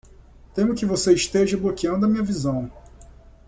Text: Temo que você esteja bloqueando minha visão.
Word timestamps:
Temo 0.55 0.73
que 0.73 0.83
você 0.83 1.13
esteja 1.13 1.55
bloqueando 1.55 2.09
minha 2.09 2.23
visão. 2.23 2.71